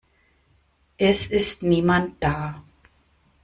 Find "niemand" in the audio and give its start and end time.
1.61-2.15